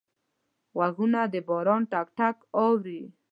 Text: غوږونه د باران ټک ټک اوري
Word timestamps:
غوږونه 0.77 1.21
د 1.33 1.35
باران 1.47 1.81
ټک 1.91 2.07
ټک 2.17 2.37
اوري 2.59 3.01